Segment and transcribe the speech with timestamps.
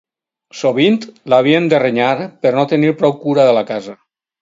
[0.61, 0.97] Sovint
[1.35, 2.17] l’havíem de renyar
[2.47, 4.01] per no tenir prou cura de la casa.